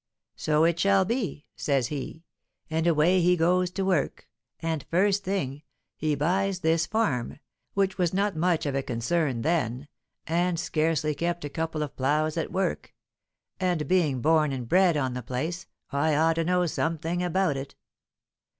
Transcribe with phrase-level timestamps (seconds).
[0.35, 2.25] So it shall be,' says he,
[2.71, 4.27] and away he goes to work,
[4.59, 5.61] and, first thing,
[5.95, 7.37] he buys this farm,
[7.75, 9.87] which was not much of a concern then,
[10.25, 12.95] and scarcely kept a couple of ploughs at work;
[13.59, 17.75] and, being born and bred on the place, I ought to know something about it.